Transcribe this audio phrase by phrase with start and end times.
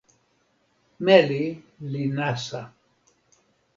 [1.03, 1.45] meli
[1.91, 2.61] li nasa.